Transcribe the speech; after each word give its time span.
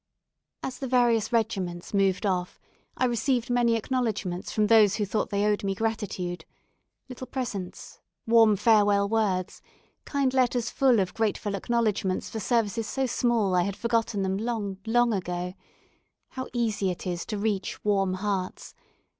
As 0.63 0.79
the 0.79 0.87
various 0.87 1.31
regiments 1.31 1.93
moved 1.93 2.25
off, 2.25 2.59
I 2.97 3.05
received 3.05 3.51
many 3.51 3.75
acknowledgments 3.75 4.51
from 4.51 4.65
those 4.65 4.95
who 4.95 5.05
thought 5.05 5.29
they 5.29 5.45
owed 5.45 5.63
me 5.63 5.75
gratitude. 5.75 6.43
Little 7.07 7.27
presents, 7.27 7.99
warm 8.25 8.55
farewell 8.55 9.07
words, 9.07 9.61
kind 10.05 10.33
letters 10.33 10.71
full 10.71 10.99
of 10.99 11.13
grateful 11.13 11.53
acknowledgments 11.53 12.31
for 12.31 12.39
services 12.39 12.87
so 12.87 13.05
small 13.05 13.51
that 13.51 13.57
I 13.59 13.63
had 13.65 13.75
forgotten 13.75 14.23
them 14.23 14.37
long, 14.37 14.79
long 14.87 15.13
ago 15.13 15.53
how 16.29 16.47
easy 16.51 16.89
it 16.89 17.05
is 17.05 17.23
to 17.27 17.37
reach 17.37 17.85
warm 17.85 18.15
hearts! 18.15 18.73